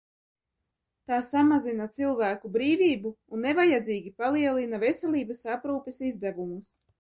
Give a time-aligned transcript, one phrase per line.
[1.09, 6.75] Tā samazina cilvēku brīvību un nevajadzīgi palielina veselības aprūpes izdevumus.